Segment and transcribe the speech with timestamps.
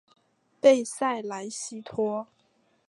[0.59, 2.25] 贝塞莱西托。